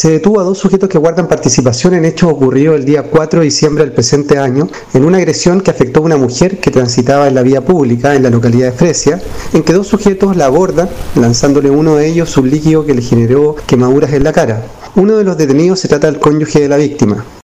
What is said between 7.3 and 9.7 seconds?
la vía pública en la localidad de Fresia, en